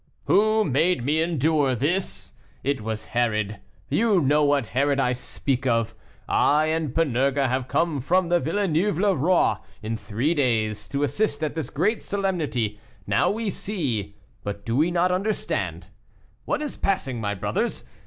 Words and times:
"Who 0.25 0.65
made 0.65 1.05
me 1.05 1.21
endure 1.21 1.75
this? 1.75 2.33
It 2.63 2.81
was 2.81 3.05
Herod; 3.13 3.59
you 3.87 4.19
know 4.19 4.43
what 4.43 4.65
Herod 4.73 4.99
I 4.99 5.13
speak 5.13 5.67
of. 5.67 5.93
I 6.27 6.65
and 6.69 6.95
Panurge 6.95 7.35
have 7.37 7.67
come 7.67 8.01
from 8.01 8.27
Villeneuve 8.29 8.97
le 8.97 9.13
Roi, 9.15 9.57
in 9.83 9.95
three 9.95 10.33
days, 10.33 10.87
to 10.87 11.03
assist 11.03 11.43
at 11.43 11.53
this 11.53 11.69
great 11.69 12.01
solemnity; 12.01 12.79
now 13.05 13.29
we 13.29 13.51
see, 13.51 14.15
but 14.43 14.61
we 14.67 14.87
do 14.89 14.89
not 14.91 15.11
understand. 15.11 15.89
What 16.45 16.63
is 16.63 16.77
passing, 16.77 17.21
my 17.21 17.35
brothers? 17.35 17.83